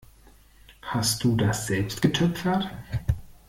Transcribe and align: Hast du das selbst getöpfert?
Hast 0.81 1.23
du 1.23 1.35
das 1.35 1.67
selbst 1.67 2.01
getöpfert? 2.01 2.71